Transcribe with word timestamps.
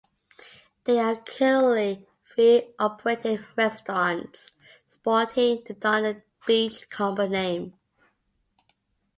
There 0.85 1.03
are 1.05 1.15
currently 1.17 2.07
three 2.25 2.73
operating 2.79 3.45
restaurants 3.55 4.49
sporting 4.87 5.61
the 5.67 5.75
Don 5.75 6.01
The 6.01 6.23
Beachcomber 6.47 7.27
name. 7.29 7.75